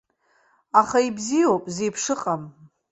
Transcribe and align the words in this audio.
Аха 0.79 0.99
ибзиоуп, 1.07 1.63
зеиԥшыҟам! 1.75 2.41